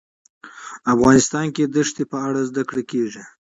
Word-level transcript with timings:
افغانستان 0.93 1.47
کې 1.55 1.63
د 1.73 1.75
ښتې 1.87 2.03
په 2.11 2.17
اړه 2.27 2.41
زده 2.49 2.63
کړه 2.69 2.83
کېږي. 2.91 3.23